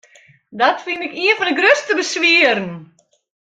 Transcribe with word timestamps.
Dat 0.59 0.77
fyn 0.85 1.05
ik 1.07 1.13
ien 1.23 1.37
fan 1.37 1.49
de 1.49 1.55
grutste 1.59 1.93
beswieren. 2.01 2.69